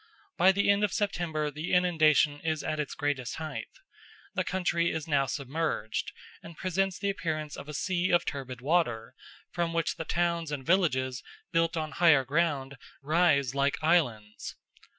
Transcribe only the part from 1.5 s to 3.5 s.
the inundation is at its greatest